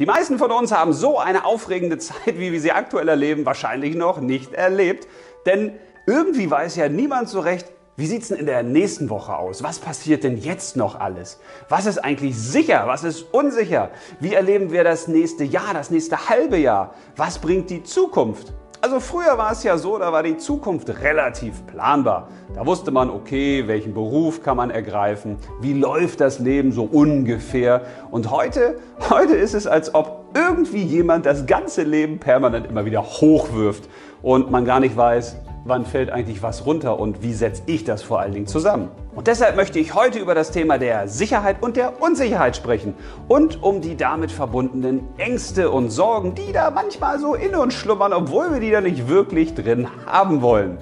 Die 0.00 0.06
meisten 0.06 0.38
von 0.38 0.50
uns 0.50 0.72
haben 0.72 0.94
so 0.94 1.18
eine 1.18 1.44
aufregende 1.44 1.98
Zeit, 1.98 2.38
wie 2.38 2.52
wir 2.52 2.60
sie 2.62 2.72
aktuell 2.72 3.06
erleben, 3.06 3.44
wahrscheinlich 3.44 3.94
noch 3.94 4.18
nicht 4.18 4.54
erlebt. 4.54 5.06
Denn 5.44 5.74
irgendwie 6.06 6.50
weiß 6.50 6.76
ja 6.76 6.88
niemand 6.88 7.28
so 7.28 7.40
recht, 7.40 7.70
wie 7.96 8.06
sieht's 8.06 8.28
denn 8.28 8.38
in 8.38 8.46
der 8.46 8.62
nächsten 8.62 9.10
Woche 9.10 9.36
aus? 9.36 9.62
Was 9.62 9.78
passiert 9.78 10.24
denn 10.24 10.38
jetzt 10.38 10.74
noch 10.74 10.98
alles? 10.98 11.38
Was 11.68 11.84
ist 11.84 11.98
eigentlich 11.98 12.34
sicher? 12.34 12.84
Was 12.86 13.04
ist 13.04 13.26
unsicher? 13.34 13.90
Wie 14.20 14.32
erleben 14.32 14.72
wir 14.72 14.84
das 14.84 15.06
nächste 15.06 15.44
Jahr, 15.44 15.74
das 15.74 15.90
nächste 15.90 16.30
halbe 16.30 16.56
Jahr? 16.56 16.94
Was 17.16 17.38
bringt 17.38 17.68
die 17.68 17.82
Zukunft? 17.82 18.54
Also 18.82 18.98
früher 18.98 19.36
war 19.36 19.52
es 19.52 19.62
ja 19.62 19.76
so, 19.76 19.98
da 19.98 20.10
war 20.10 20.22
die 20.22 20.38
Zukunft 20.38 20.88
relativ 21.02 21.66
planbar. 21.66 22.28
Da 22.54 22.64
wusste 22.64 22.90
man, 22.90 23.10
okay, 23.10 23.64
welchen 23.66 23.92
Beruf 23.92 24.42
kann 24.42 24.56
man 24.56 24.70
ergreifen, 24.70 25.36
wie 25.60 25.74
läuft 25.74 26.22
das 26.22 26.38
Leben 26.38 26.72
so 26.72 26.84
ungefähr. 26.84 27.82
Und 28.10 28.30
heute, 28.30 28.78
heute 29.10 29.34
ist 29.34 29.52
es, 29.52 29.66
als 29.66 29.94
ob 29.94 30.24
irgendwie 30.34 30.82
jemand 30.82 31.26
das 31.26 31.44
ganze 31.44 31.82
Leben 31.82 32.18
permanent 32.20 32.68
immer 32.68 32.86
wieder 32.86 33.02
hochwirft 33.02 33.86
und 34.22 34.50
man 34.50 34.64
gar 34.64 34.80
nicht 34.80 34.96
weiß, 34.96 35.36
wann 35.64 35.84
fällt 35.84 36.10
eigentlich 36.10 36.42
was 36.42 36.66
runter 36.66 36.98
und 36.98 37.22
wie 37.22 37.32
setze 37.32 37.62
ich 37.66 37.84
das 37.84 38.02
vor 38.02 38.20
allen 38.20 38.32
Dingen 38.32 38.46
zusammen. 38.46 38.88
Und 39.14 39.26
deshalb 39.26 39.56
möchte 39.56 39.78
ich 39.78 39.94
heute 39.94 40.18
über 40.18 40.34
das 40.34 40.50
Thema 40.50 40.78
der 40.78 41.08
Sicherheit 41.08 41.62
und 41.62 41.76
der 41.76 42.00
Unsicherheit 42.00 42.56
sprechen 42.56 42.94
und 43.28 43.62
um 43.62 43.80
die 43.80 43.96
damit 43.96 44.32
verbundenen 44.32 45.08
Ängste 45.18 45.70
und 45.70 45.90
Sorgen, 45.90 46.34
die 46.34 46.52
da 46.52 46.70
manchmal 46.70 47.18
so 47.18 47.34
in 47.34 47.54
uns 47.54 47.74
schlummern, 47.74 48.12
obwohl 48.12 48.52
wir 48.52 48.60
die 48.60 48.70
da 48.70 48.80
nicht 48.80 49.08
wirklich 49.08 49.54
drin 49.54 49.88
haben 50.06 50.42
wollen. 50.42 50.78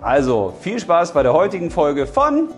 Also 0.00 0.52
viel 0.60 0.78
Spaß 0.78 1.12
bei 1.12 1.22
der 1.22 1.32
heutigen 1.32 1.70
Folge 1.70 2.06
von 2.06 2.48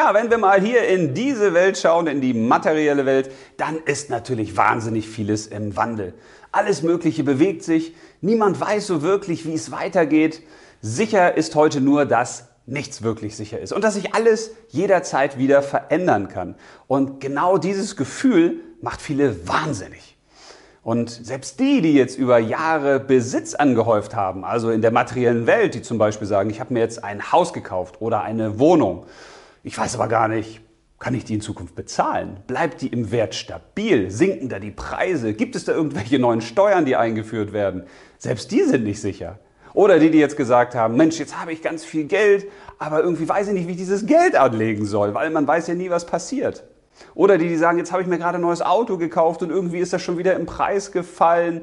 Tja, 0.00 0.14
wenn 0.14 0.30
wir 0.30 0.38
mal 0.38 0.62
hier 0.62 0.88
in 0.88 1.12
diese 1.12 1.52
Welt 1.52 1.76
schauen, 1.76 2.06
in 2.06 2.22
die 2.22 2.32
materielle 2.32 3.04
Welt, 3.04 3.30
dann 3.58 3.76
ist 3.84 4.08
natürlich 4.08 4.56
wahnsinnig 4.56 5.06
vieles 5.06 5.46
im 5.46 5.76
Wandel. 5.76 6.14
Alles 6.52 6.82
Mögliche 6.82 7.22
bewegt 7.22 7.62
sich, 7.62 7.94
niemand 8.22 8.58
weiß 8.58 8.86
so 8.86 9.02
wirklich, 9.02 9.44
wie 9.44 9.52
es 9.52 9.72
weitergeht. 9.72 10.42
Sicher 10.80 11.36
ist 11.36 11.54
heute 11.54 11.82
nur, 11.82 12.06
dass 12.06 12.48
nichts 12.64 13.02
wirklich 13.02 13.36
sicher 13.36 13.60
ist 13.60 13.74
und 13.74 13.84
dass 13.84 13.92
sich 13.92 14.14
alles 14.14 14.52
jederzeit 14.70 15.36
wieder 15.36 15.60
verändern 15.60 16.28
kann. 16.28 16.54
Und 16.86 17.20
genau 17.20 17.58
dieses 17.58 17.94
Gefühl 17.94 18.60
macht 18.80 19.02
viele 19.02 19.46
wahnsinnig. 19.46 20.16
Und 20.82 21.10
selbst 21.10 21.60
die, 21.60 21.82
die 21.82 21.92
jetzt 21.92 22.16
über 22.16 22.38
Jahre 22.38 23.00
Besitz 23.00 23.52
angehäuft 23.54 24.16
haben, 24.16 24.46
also 24.46 24.70
in 24.70 24.80
der 24.80 24.92
materiellen 24.92 25.46
Welt, 25.46 25.74
die 25.74 25.82
zum 25.82 25.98
Beispiel 25.98 26.26
sagen, 26.26 26.48
ich 26.48 26.58
habe 26.58 26.72
mir 26.72 26.80
jetzt 26.80 27.04
ein 27.04 27.32
Haus 27.32 27.52
gekauft 27.52 28.00
oder 28.00 28.22
eine 28.22 28.58
Wohnung, 28.58 29.04
ich 29.62 29.76
weiß 29.76 29.94
aber 29.96 30.08
gar 30.08 30.28
nicht, 30.28 30.60
kann 30.98 31.14
ich 31.14 31.24
die 31.24 31.34
in 31.34 31.40
Zukunft 31.40 31.74
bezahlen? 31.74 32.40
Bleibt 32.46 32.82
die 32.82 32.88
im 32.88 33.10
Wert 33.10 33.34
stabil? 33.34 34.10
Sinken 34.10 34.48
da 34.48 34.58
die 34.58 34.70
Preise? 34.70 35.32
Gibt 35.32 35.56
es 35.56 35.64
da 35.64 35.72
irgendwelche 35.72 36.18
neuen 36.18 36.42
Steuern, 36.42 36.84
die 36.84 36.96
eingeführt 36.96 37.52
werden? 37.52 37.84
Selbst 38.18 38.50
die 38.50 38.62
sind 38.62 38.84
nicht 38.84 39.00
sicher. 39.00 39.38
Oder 39.72 39.98
die, 39.98 40.10
die 40.10 40.18
jetzt 40.18 40.36
gesagt 40.36 40.74
haben, 40.74 40.96
Mensch, 40.96 41.18
jetzt 41.18 41.40
habe 41.40 41.52
ich 41.52 41.62
ganz 41.62 41.84
viel 41.84 42.04
Geld, 42.04 42.46
aber 42.78 43.02
irgendwie 43.02 43.28
weiß 43.28 43.48
ich 43.48 43.54
nicht, 43.54 43.66
wie 43.66 43.72
ich 43.72 43.78
dieses 43.78 44.04
Geld 44.04 44.36
anlegen 44.36 44.84
soll, 44.84 45.14
weil 45.14 45.30
man 45.30 45.46
weiß 45.46 45.68
ja 45.68 45.74
nie, 45.74 45.90
was 45.90 46.06
passiert. 46.06 46.64
Oder 47.14 47.38
die, 47.38 47.48
die 47.48 47.56
sagen, 47.56 47.78
jetzt 47.78 47.92
habe 47.92 48.02
ich 48.02 48.08
mir 48.08 48.18
gerade 48.18 48.38
ein 48.38 48.42
neues 48.42 48.62
Auto 48.62 48.98
gekauft 48.98 49.42
und 49.42 49.50
irgendwie 49.50 49.78
ist 49.78 49.92
das 49.92 50.02
schon 50.02 50.18
wieder 50.18 50.34
im 50.34 50.44
Preis 50.44 50.92
gefallen. 50.92 51.62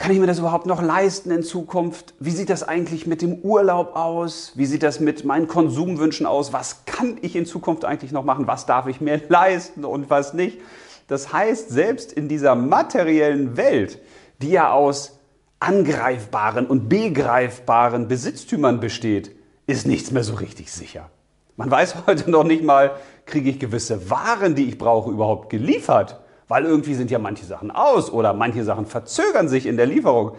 Kann 0.00 0.12
ich 0.12 0.18
mir 0.18 0.26
das 0.26 0.38
überhaupt 0.38 0.64
noch 0.64 0.80
leisten 0.80 1.30
in 1.30 1.42
Zukunft? 1.42 2.14
Wie 2.18 2.30
sieht 2.30 2.48
das 2.48 2.62
eigentlich 2.62 3.06
mit 3.06 3.20
dem 3.20 3.34
Urlaub 3.42 3.94
aus? 3.94 4.52
Wie 4.54 4.64
sieht 4.64 4.82
das 4.82 4.98
mit 4.98 5.26
meinen 5.26 5.46
Konsumwünschen 5.46 6.24
aus? 6.24 6.54
Was 6.54 6.86
kann 6.86 7.18
ich 7.20 7.36
in 7.36 7.44
Zukunft 7.44 7.84
eigentlich 7.84 8.10
noch 8.10 8.24
machen? 8.24 8.46
Was 8.46 8.64
darf 8.64 8.86
ich 8.86 9.02
mir 9.02 9.20
leisten 9.28 9.84
und 9.84 10.08
was 10.08 10.32
nicht? 10.32 10.58
Das 11.06 11.34
heißt, 11.34 11.68
selbst 11.68 12.14
in 12.14 12.28
dieser 12.28 12.54
materiellen 12.54 13.58
Welt, 13.58 13.98
die 14.40 14.52
ja 14.52 14.72
aus 14.72 15.18
angreifbaren 15.58 16.66
und 16.66 16.88
begreifbaren 16.88 18.08
Besitztümern 18.08 18.80
besteht, 18.80 19.36
ist 19.66 19.86
nichts 19.86 20.12
mehr 20.12 20.24
so 20.24 20.32
richtig 20.32 20.72
sicher. 20.72 21.10
Man 21.58 21.70
weiß 21.70 21.96
heute 22.06 22.30
noch 22.30 22.44
nicht 22.44 22.64
mal, 22.64 22.92
kriege 23.26 23.50
ich 23.50 23.60
gewisse 23.60 24.08
Waren, 24.08 24.54
die 24.54 24.66
ich 24.66 24.78
brauche, 24.78 25.10
überhaupt 25.10 25.50
geliefert 25.50 26.20
weil 26.50 26.64
irgendwie 26.64 26.94
sind 26.94 27.12
ja 27.12 27.20
manche 27.20 27.44
Sachen 27.44 27.70
aus 27.70 28.12
oder 28.12 28.34
manche 28.34 28.64
Sachen 28.64 28.84
verzögern 28.84 29.48
sich 29.48 29.66
in 29.66 29.76
der 29.76 29.86
Lieferung. 29.86 30.32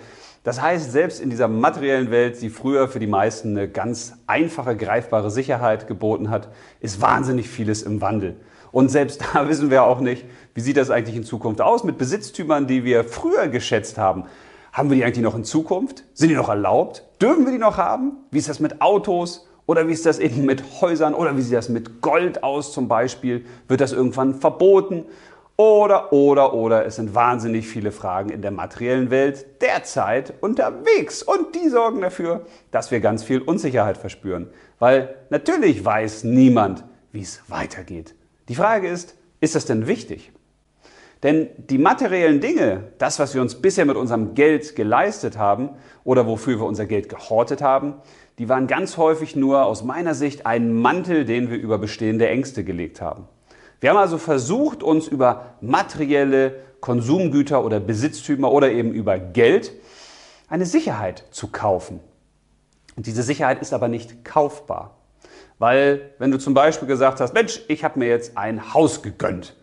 Das 0.43 0.61
heißt, 0.61 0.91
selbst 0.91 1.21
in 1.21 1.29
dieser 1.29 1.47
materiellen 1.47 2.11
Welt, 2.11 2.41
die 2.41 2.49
früher 2.49 2.89
für 2.89 2.99
die 2.99 3.07
meisten 3.07 3.57
eine 3.57 3.69
ganz 3.69 4.15
einfache, 4.27 4.75
greifbare 4.75 5.31
Sicherheit 5.31 5.87
geboten 5.87 6.29
hat, 6.29 6.49
ist 6.81 6.99
wahnsinnig 6.99 7.47
vieles 7.47 7.81
im 7.81 8.01
Wandel. 8.01 8.35
Und 8.73 8.89
selbst 8.89 9.23
da 9.33 9.47
wissen 9.47 9.71
wir 9.71 9.83
auch 9.83 10.01
nicht, 10.01 10.25
wie 10.53 10.59
sieht 10.59 10.75
das 10.75 10.89
eigentlich 10.89 11.15
in 11.15 11.23
Zukunft 11.23 11.61
aus 11.61 11.85
mit 11.85 11.97
Besitztümern, 11.97 12.67
die 12.67 12.83
wir 12.83 13.05
früher 13.05 13.47
geschätzt 13.47 13.97
haben. 13.97 14.25
Haben 14.73 14.89
wir 14.89 14.97
die 14.97 15.05
eigentlich 15.05 15.23
noch 15.23 15.35
in 15.35 15.45
Zukunft? 15.45 16.03
Sind 16.13 16.27
die 16.27 16.35
noch 16.35 16.49
erlaubt? 16.49 17.05
Dürfen 17.21 17.45
wir 17.45 17.53
die 17.53 17.57
noch 17.57 17.77
haben? 17.77 18.17
Wie 18.31 18.39
ist 18.39 18.49
das 18.49 18.59
mit 18.59 18.81
Autos? 18.81 19.47
Oder 19.65 19.87
wie 19.87 19.93
ist 19.93 20.05
das 20.05 20.19
eben 20.19 20.43
mit 20.45 20.81
Häusern? 20.81 21.13
Oder 21.13 21.37
wie 21.37 21.41
sieht 21.41 21.55
das 21.55 21.69
mit 21.69 22.01
Gold 22.01 22.43
aus 22.43 22.73
zum 22.73 22.89
Beispiel? 22.89 23.45
Wird 23.69 23.79
das 23.79 23.93
irgendwann 23.93 24.33
verboten? 24.35 25.05
Oder, 25.61 26.11
oder, 26.11 26.55
oder, 26.55 26.87
es 26.87 26.95
sind 26.95 27.13
wahnsinnig 27.13 27.67
viele 27.67 27.91
Fragen 27.91 28.31
in 28.31 28.41
der 28.41 28.49
materiellen 28.49 29.11
Welt 29.11 29.61
derzeit 29.61 30.33
unterwegs 30.41 31.21
und 31.21 31.53
die 31.53 31.69
sorgen 31.69 32.01
dafür, 32.01 32.47
dass 32.71 32.89
wir 32.89 32.99
ganz 32.99 33.23
viel 33.23 33.43
Unsicherheit 33.43 33.95
verspüren. 33.95 34.47
Weil 34.79 35.13
natürlich 35.29 35.85
weiß 35.85 36.23
niemand, 36.23 36.83
wie 37.11 37.21
es 37.21 37.43
weitergeht. 37.47 38.15
Die 38.49 38.55
Frage 38.55 38.87
ist, 38.87 39.15
ist 39.39 39.53
das 39.53 39.67
denn 39.67 39.85
wichtig? 39.85 40.31
Denn 41.21 41.49
die 41.57 41.77
materiellen 41.77 42.41
Dinge, 42.41 42.85
das, 42.97 43.19
was 43.19 43.35
wir 43.35 43.43
uns 43.43 43.61
bisher 43.61 43.85
mit 43.85 43.97
unserem 43.97 44.33
Geld 44.33 44.75
geleistet 44.75 45.37
haben 45.37 45.69
oder 46.03 46.25
wofür 46.25 46.57
wir 46.57 46.65
unser 46.65 46.87
Geld 46.87 47.07
gehortet 47.07 47.61
haben, 47.61 47.93
die 48.39 48.49
waren 48.49 48.65
ganz 48.65 48.97
häufig 48.97 49.35
nur 49.35 49.63
aus 49.65 49.83
meiner 49.83 50.15
Sicht 50.15 50.47
ein 50.47 50.73
Mantel, 50.73 51.23
den 51.23 51.51
wir 51.51 51.59
über 51.59 51.77
bestehende 51.77 52.27
Ängste 52.27 52.63
gelegt 52.63 52.99
haben. 52.99 53.27
Wir 53.81 53.89
haben 53.89 53.97
also 53.97 54.19
versucht, 54.19 54.83
uns 54.83 55.07
über 55.07 55.55
materielle 55.59 56.53
Konsumgüter 56.81 57.65
oder 57.65 57.79
Besitztümer 57.79 58.51
oder 58.51 58.71
eben 58.71 58.93
über 58.93 59.17
Geld 59.17 59.73
eine 60.47 60.67
Sicherheit 60.67 61.25
zu 61.31 61.47
kaufen. 61.47 61.99
Und 62.95 63.07
diese 63.07 63.23
Sicherheit 63.23 63.59
ist 63.59 63.73
aber 63.73 63.87
nicht 63.87 64.23
kaufbar. 64.23 64.97
Weil 65.57 66.11
wenn 66.19 66.29
du 66.29 66.37
zum 66.37 66.53
Beispiel 66.53 66.87
gesagt 66.87 67.19
hast, 67.19 67.33
Mensch, 67.33 67.61
ich 67.67 67.83
habe 67.83 67.97
mir 67.97 68.07
jetzt 68.07 68.37
ein 68.37 68.73
Haus 68.73 69.01
gegönnt, 69.01 69.55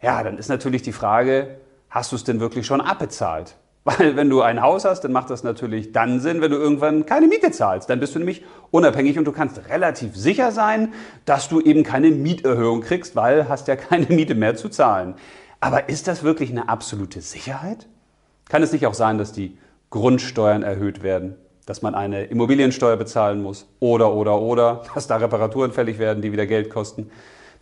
ja, 0.00 0.22
dann 0.22 0.38
ist 0.38 0.48
natürlich 0.48 0.82
die 0.82 0.92
Frage, 0.92 1.58
hast 1.88 2.12
du 2.12 2.16
es 2.16 2.24
denn 2.24 2.38
wirklich 2.38 2.66
schon 2.66 2.80
abbezahlt? 2.80 3.56
Weil 3.84 4.14
wenn 4.14 4.28
du 4.28 4.42
ein 4.42 4.60
Haus 4.60 4.84
hast, 4.84 5.02
dann 5.02 5.12
macht 5.12 5.30
das 5.30 5.42
natürlich 5.42 5.92
dann 5.92 6.20
Sinn, 6.20 6.42
wenn 6.42 6.50
du 6.50 6.58
irgendwann 6.58 7.06
keine 7.06 7.28
Miete 7.28 7.50
zahlst. 7.50 7.88
Dann 7.88 7.98
bist 7.98 8.14
du 8.14 8.18
nämlich 8.18 8.44
unabhängig 8.70 9.18
und 9.18 9.24
du 9.24 9.32
kannst 9.32 9.68
relativ 9.70 10.14
sicher 10.16 10.52
sein, 10.52 10.92
dass 11.24 11.48
du 11.48 11.60
eben 11.60 11.82
keine 11.82 12.10
Mieterhöhung 12.10 12.82
kriegst, 12.82 13.16
weil 13.16 13.48
hast 13.48 13.68
ja 13.68 13.76
keine 13.76 14.06
Miete 14.10 14.34
mehr 14.34 14.54
zu 14.54 14.68
zahlen. 14.68 15.14
Aber 15.60 15.88
ist 15.88 16.08
das 16.08 16.22
wirklich 16.22 16.50
eine 16.50 16.68
absolute 16.68 17.22
Sicherheit? 17.22 17.86
Kann 18.48 18.62
es 18.62 18.72
nicht 18.72 18.86
auch 18.86 18.94
sein, 18.94 19.16
dass 19.16 19.32
die 19.32 19.56
Grundsteuern 19.88 20.62
erhöht 20.62 21.02
werden, 21.02 21.36
dass 21.64 21.82
man 21.82 21.94
eine 21.94 22.24
Immobiliensteuer 22.24 22.96
bezahlen 22.96 23.42
muss 23.42 23.66
oder 23.78 24.12
oder 24.12 24.40
oder, 24.40 24.82
dass 24.94 25.06
da 25.06 25.16
Reparaturen 25.16 25.72
fällig 25.72 25.98
werden, 25.98 26.22
die 26.22 26.32
wieder 26.32 26.46
Geld 26.46 26.68
kosten? 26.70 27.10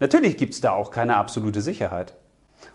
Natürlich 0.00 0.36
gibt 0.36 0.54
es 0.54 0.60
da 0.60 0.72
auch 0.72 0.90
keine 0.90 1.16
absolute 1.16 1.60
Sicherheit. 1.60 2.14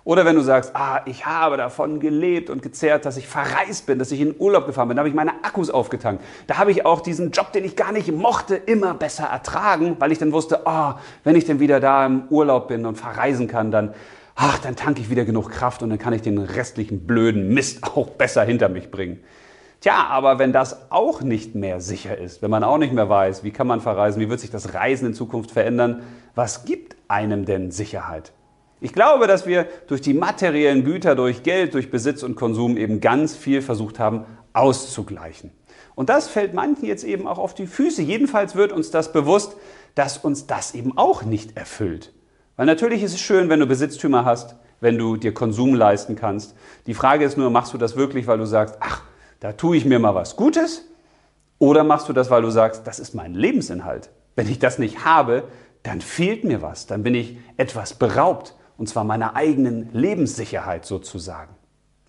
Oder 0.06 0.26
wenn 0.26 0.36
du 0.36 0.42
sagst, 0.42 0.76
ah, 0.76 1.02
ich 1.06 1.26
habe 1.26 1.56
davon 1.56 2.02
gelebt 2.02 2.50
und 2.50 2.62
gezehrt, 2.62 3.06
dass 3.06 3.16
ich 3.16 3.28
verreist 3.28 3.86
bin, 3.86 4.00
dass 4.00 4.12
ich 4.12 4.20
in 4.20 4.36
Urlaub 4.38 4.66
gefahren 4.66 4.90
bin, 4.90 4.98
da 4.98 5.02
habe 5.02 5.10
ich 5.10 5.16
meine 5.16 5.32
Akkus 5.44 5.70
aufgetankt. 5.70 6.22
Da 6.48 6.58
habe 6.58 6.72
ich 6.72 6.86
auch 6.86 7.00
diesen 7.00 7.32
Job, 7.32 7.54
den 7.54 7.64
ich 7.64 7.78
gar 7.78 7.94
nicht 7.94 8.12
mochte, 8.12 8.56
immer 8.56 8.94
besser 8.96 9.26
ertragen, 9.26 9.96
weil 10.00 10.12
ich 10.12 10.18
dann 10.18 10.34
wusste, 10.34 10.68
ah, 10.68 11.00
wenn 11.24 11.38
ich 11.38 11.46
dann 11.46 11.62
wieder 11.62 11.80
da 11.80 12.06
im 12.06 12.24
Urlaub 12.30 12.68
bin 12.68 12.86
und 12.86 12.98
verreisen 12.98 13.48
kann, 13.48 13.72
dann, 13.72 13.94
ach, 14.36 14.60
dann 14.60 14.76
tanke 14.76 15.00
ich 15.00 15.10
wieder 15.10 15.24
genug 15.24 15.50
Kraft 15.52 15.82
und 15.82 15.90
dann 15.90 16.00
kann 16.00 16.12
ich 16.12 16.22
den 16.22 16.38
restlichen 16.38 17.08
blöden 17.08 17.54
Mist 17.54 17.84
auch 17.96 18.10
besser 18.10 18.44
hinter 18.44 18.68
mich 18.68 18.92
bringen. 18.92 19.24
Tja, 19.80 20.06
aber 20.10 20.38
wenn 20.38 20.52
das 20.52 20.92
auch 20.92 21.22
nicht 21.22 21.56
mehr 21.56 21.80
sicher 21.80 22.18
ist, 22.18 22.42
wenn 22.42 22.52
man 22.52 22.64
auch 22.66 22.78
nicht 22.78 22.94
mehr 22.94 23.10
weiß, 23.10 23.46
wie 23.46 23.52
kann 23.52 23.68
man 23.68 23.80
verreisen, 23.80 24.22
wie 24.22 24.30
wird 24.30 24.42
sich 24.42 24.52
das 24.52 24.74
Reisen 24.74 25.08
in 25.08 25.14
Zukunft 25.14 25.52
verändern, 25.52 26.04
was 26.36 26.66
gibt 26.66 26.96
einem 27.08 27.46
denn 27.46 27.72
Sicherheit? 27.72 28.34
Ich 28.84 28.92
glaube, 28.92 29.28
dass 29.28 29.48
wir 29.48 29.66
durch 29.88 30.02
die 30.02 30.14
materiellen 30.14 30.84
Güter, 30.84 31.16
durch 31.16 31.44
Geld, 31.44 31.74
durch 31.74 31.90
Besitz 31.90 32.22
und 32.22 32.36
Konsum 32.36 32.76
eben 32.76 33.00
ganz 33.00 33.34
viel 33.34 33.62
versucht 33.62 33.98
haben 33.98 34.26
auszugleichen. 34.52 35.52
Und 35.96 36.10
das 36.10 36.28
fällt 36.28 36.54
manchen 36.54 36.86
jetzt 36.86 37.06
eben 37.06 37.26
auch 37.26 37.38
auf 37.38 37.54
die 37.54 37.66
Füße. 37.66 38.02
Jedenfalls 38.02 38.56
wird 38.56 38.74
uns 38.74 38.92
das 38.92 39.14
bewusst, 39.14 39.56
dass 39.96 40.18
uns 40.18 40.48
das 40.48 40.76
eben 40.76 40.98
auch 40.98 41.24
nicht 41.24 41.56
erfüllt. 41.56 42.12
Weil 42.58 42.66
natürlich 42.66 43.04
ist 43.04 43.14
es 43.14 43.22
schön, 43.22 43.48
wenn 43.48 43.62
du 43.62 43.68
Besitztümer 43.68 44.26
hast, 44.26 44.58
wenn 44.82 44.98
du 44.98 45.16
dir 45.16 45.34
Konsum 45.34 45.76
leisten 45.76 46.18
kannst. 46.18 46.54
Die 46.86 46.94
Frage 46.94 47.24
ist 47.24 47.38
nur, 47.38 47.50
machst 47.52 47.74
du 47.74 47.78
das 47.78 47.96
wirklich, 47.96 48.28
weil 48.28 48.38
du 48.38 48.46
sagst, 48.46 48.76
ach, 48.82 49.04
da 49.40 49.54
tue 49.54 49.78
ich 49.78 49.86
mir 49.86 50.00
mal 50.00 50.14
was 50.14 50.36
Gutes? 50.36 50.84
Oder 51.58 51.86
machst 51.86 52.10
du 52.10 52.14
das, 52.14 52.30
weil 52.30 52.42
du 52.42 52.50
sagst, 52.50 52.86
das 52.86 53.00
ist 53.00 53.16
mein 53.16 53.34
Lebensinhalt? 53.34 54.10
Wenn 54.36 54.50
ich 54.50 54.60
das 54.60 54.78
nicht 54.78 55.06
habe, 55.06 55.46
dann 55.84 56.02
fehlt 56.02 56.44
mir 56.44 56.62
was, 56.62 56.86
dann 56.86 57.02
bin 57.02 57.16
ich 57.16 57.38
etwas 57.56 57.94
beraubt, 57.94 58.56
und 58.78 58.88
zwar 58.88 59.04
meiner 59.04 59.36
eigenen 59.36 59.90
Lebenssicherheit 59.94 60.86
sozusagen. 60.86 61.56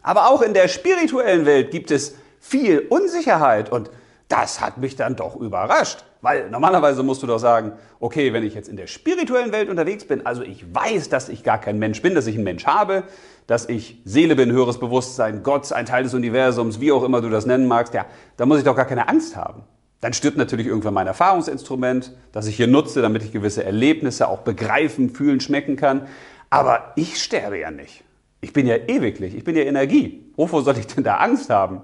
Aber 0.03 0.29
auch 0.29 0.43
in 0.43 0.55
der 0.55 0.69
spirituellen 0.69 1.47
Welt 1.47 1.71
gibt 1.71 1.91
es 1.91 2.15
viel 2.39 2.81
Unsicherheit 2.81 3.71
und 3.73 3.91
das 4.29 4.61
hat 4.61 4.79
mich 4.79 4.97
dann 4.97 5.17
doch 5.17 5.37
überrascht. 5.37 6.05
Weil 6.21 6.49
normalerweise 6.49 7.03
musst 7.03 7.23
du 7.23 7.27
doch 7.27 7.39
sagen, 7.39 7.73
okay, 8.01 8.33
wenn 8.33 8.43
ich 8.45 8.55
jetzt 8.55 8.69
in 8.69 8.77
der 8.77 8.87
spirituellen 8.87 9.53
Welt 9.53 9.69
unterwegs 9.69 10.07
bin, 10.07 10.25
also 10.25 10.43
ich 10.43 10.75
weiß, 10.75 11.11
dass 11.11 11.29
ich 11.29 11.43
gar 11.43 11.61
kein 11.61 11.79
Mensch 11.79 12.01
bin, 12.01 12.15
dass 12.15 12.27
ich 12.27 12.37
ein 12.37 12.45
Mensch 12.45 12.65
habe, 12.65 13.05
dass 13.47 13.69
ich 13.69 14.01
Seele 14.05 14.35
bin, 14.35 14.51
höheres 14.51 14.79
Bewusstsein, 14.79 15.43
Gott, 15.43 15.71
ein 15.73 15.85
Teil 15.85 16.03
des 16.03 16.15
Universums, 16.15 16.81
wie 16.81 16.93
auch 16.93 17.03
immer 17.03 17.21
du 17.21 17.29
das 17.29 17.45
nennen 17.45 17.69
magst, 17.69 17.93
ja, 17.93 18.07
da 18.39 18.47
muss 18.47 18.59
ich 18.59 18.65
doch 18.65 18.77
gar 18.77 18.87
keine 18.87 19.09
Angst 19.09 19.37
haben. 19.37 19.65
Dann 20.01 20.13
stirbt 20.13 20.37
natürlich 20.37 20.67
irgendwann 20.67 20.95
mein 20.95 21.07
Erfahrungsinstrument, 21.07 22.13
das 22.33 22.47
ich 22.47 22.57
hier 22.57 22.67
nutze, 22.67 23.01
damit 23.01 23.23
ich 23.23 23.33
gewisse 23.33 23.65
Erlebnisse 23.65 24.29
auch 24.29 24.41
begreifen, 24.41 25.11
fühlen, 25.11 25.41
schmecken 25.41 25.77
kann. 25.77 26.09
Aber 26.55 26.93
ich 26.95 27.21
sterbe 27.21 27.59
ja 27.59 27.73
nicht. 27.73 28.05
Ich 28.41 28.53
bin 28.53 28.69
ja 28.69 28.77
ewiglich, 28.77 29.35
ich 29.35 29.43
bin 29.43 29.57
ja 29.57 29.65
Energie. 29.65 30.31
Wovor 30.37 30.63
soll 30.63 30.79
ich 30.79 30.87
denn 30.87 31.03
da 31.03 31.17
Angst 31.17 31.51
haben? 31.51 31.81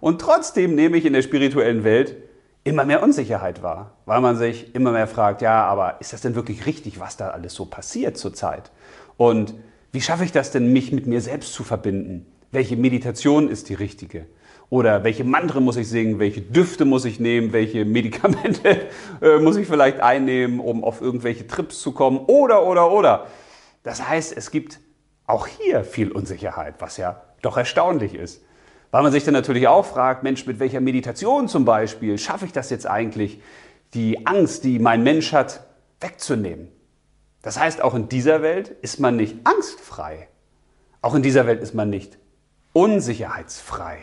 Und 0.00 0.18
trotzdem 0.18 0.74
nehme 0.74 0.96
ich 0.96 1.04
in 1.04 1.12
der 1.12 1.20
spirituellen 1.20 1.84
Welt 1.84 2.16
immer 2.64 2.86
mehr 2.86 3.02
Unsicherheit 3.02 3.62
wahr, 3.62 3.98
weil 4.06 4.22
man 4.22 4.34
sich 4.36 4.74
immer 4.74 4.92
mehr 4.92 5.08
fragt, 5.08 5.42
ja, 5.42 5.62
aber 5.62 6.00
ist 6.00 6.14
das 6.14 6.22
denn 6.22 6.34
wirklich 6.34 6.64
richtig, 6.64 7.00
was 7.00 7.18
da 7.18 7.28
alles 7.28 7.52
so 7.52 7.66
passiert 7.66 8.16
zurzeit? 8.16 8.70
Und 9.18 9.52
wie 9.92 10.00
schaffe 10.00 10.24
ich 10.24 10.32
das 10.32 10.52
denn, 10.52 10.72
mich 10.72 10.90
mit 10.90 11.06
mir 11.06 11.20
selbst 11.20 11.52
zu 11.52 11.62
verbinden? 11.62 12.24
Welche 12.50 12.78
Meditation 12.78 13.50
ist 13.50 13.68
die 13.68 13.74
richtige? 13.74 14.24
Oder 14.70 15.04
welche 15.04 15.24
Mantra 15.24 15.60
muss 15.60 15.76
ich 15.76 15.86
singen? 15.90 16.18
Welche 16.18 16.40
Düfte 16.40 16.86
muss 16.86 17.04
ich 17.04 17.20
nehmen? 17.20 17.52
Welche 17.52 17.84
Medikamente 17.84 18.86
äh, 19.20 19.38
muss 19.38 19.56
ich 19.56 19.66
vielleicht 19.66 20.00
einnehmen, 20.00 20.60
um 20.60 20.82
auf 20.82 21.02
irgendwelche 21.02 21.46
Trips 21.46 21.82
zu 21.82 21.92
kommen? 21.92 22.20
Oder, 22.26 22.66
oder, 22.66 22.90
oder. 22.90 23.26
Das 23.88 24.06
heißt, 24.06 24.36
es 24.36 24.50
gibt 24.50 24.80
auch 25.26 25.46
hier 25.46 25.82
viel 25.82 26.12
Unsicherheit, 26.12 26.74
was 26.80 26.98
ja 26.98 27.22
doch 27.40 27.56
erstaunlich 27.56 28.12
ist. 28.12 28.42
Weil 28.90 29.02
man 29.02 29.12
sich 29.12 29.24
dann 29.24 29.32
natürlich 29.32 29.66
auch 29.66 29.86
fragt, 29.86 30.22
Mensch, 30.22 30.44
mit 30.44 30.58
welcher 30.58 30.82
Meditation 30.82 31.48
zum 31.48 31.64
Beispiel 31.64 32.18
schaffe 32.18 32.44
ich 32.44 32.52
das 32.52 32.68
jetzt 32.68 32.86
eigentlich, 32.86 33.40
die 33.94 34.26
Angst, 34.26 34.64
die 34.64 34.78
mein 34.78 35.02
Mensch 35.04 35.32
hat, 35.32 35.64
wegzunehmen? 36.00 36.68
Das 37.40 37.58
heißt, 37.58 37.80
auch 37.80 37.94
in 37.94 38.10
dieser 38.10 38.42
Welt 38.42 38.68
ist 38.68 39.00
man 39.00 39.16
nicht 39.16 39.38
angstfrei. 39.44 40.28
Auch 41.00 41.14
in 41.14 41.22
dieser 41.22 41.46
Welt 41.46 41.62
ist 41.62 41.72
man 41.72 41.88
nicht 41.88 42.18
unsicherheitsfrei. 42.74 43.96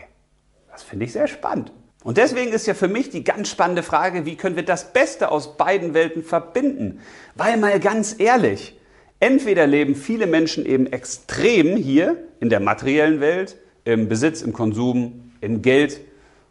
Das 0.72 0.82
finde 0.82 1.06
ich 1.06 1.14
sehr 1.14 1.28
spannend. 1.28 1.72
Und 2.04 2.18
deswegen 2.18 2.54
ist 2.54 2.66
ja 2.66 2.74
für 2.74 2.88
mich 2.88 3.12
die 3.12 3.24
ganz 3.24 3.50
spannende 3.50 3.84
Frage, 3.84 4.26
wie 4.26 4.36
können 4.36 4.56
wir 4.56 4.66
das 4.66 4.94
Beste 4.94 5.30
aus 5.30 5.58
beiden 5.58 5.94
Welten 5.94 6.24
verbinden? 6.24 7.02
Weil 7.36 7.58
mal 7.58 7.80
ganz 7.80 8.16
ehrlich, 8.18 8.75
entweder 9.20 9.68
leben 9.68 9.96
viele 9.96 10.28
Menschen 10.28 10.66
eben 10.66 10.88
extrem 10.88 11.76
hier 11.78 12.18
in 12.40 12.50
der 12.50 12.60
materiellen 12.60 13.20
Welt, 13.20 13.58
im 13.84 14.08
Besitz, 14.08 14.42
im 14.42 14.54
Konsum, 14.54 15.32
im 15.42 15.62
Geld 15.62 16.02